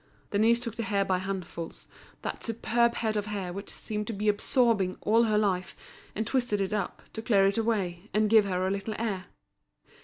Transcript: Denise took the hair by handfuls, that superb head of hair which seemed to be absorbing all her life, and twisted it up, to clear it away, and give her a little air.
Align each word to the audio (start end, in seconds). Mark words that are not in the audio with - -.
Denise 0.31 0.59
took 0.59 0.77
the 0.77 0.81
hair 0.81 1.05
by 1.05 1.19
handfuls, 1.19 1.87
that 2.23 2.43
superb 2.43 2.95
head 2.95 3.15
of 3.15 3.27
hair 3.27 3.53
which 3.53 3.69
seemed 3.69 4.07
to 4.07 4.13
be 4.13 4.29
absorbing 4.29 4.97
all 5.01 5.25
her 5.25 5.37
life, 5.37 5.75
and 6.15 6.25
twisted 6.25 6.59
it 6.59 6.73
up, 6.73 7.03
to 7.13 7.21
clear 7.21 7.45
it 7.45 7.59
away, 7.59 8.09
and 8.11 8.27
give 8.27 8.45
her 8.45 8.65
a 8.65 8.71
little 8.71 8.95
air. 8.97 9.25